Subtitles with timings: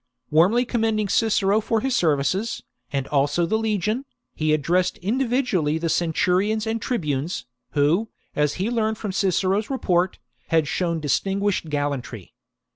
[0.31, 6.65] Warmly commending Cicero for his services, and also the legion, he addressed individually the centurions
[6.65, 10.17] and tribunes, who, as he learned from Cicero's report,
[10.47, 12.33] had shown distinguished gallantry.